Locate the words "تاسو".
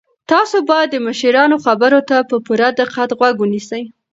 0.31-0.57